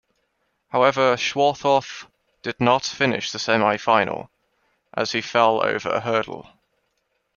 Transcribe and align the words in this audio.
However, 0.69 1.15
Schwarthoff 1.15 2.07
did 2.41 2.59
not 2.59 2.83
finish 2.85 3.31
the 3.31 3.37
semi-final 3.37 4.31
as 4.95 5.11
he 5.11 5.21
fell 5.21 5.63
over 5.63 5.89
a 5.89 5.99
hurdle. 5.99 6.49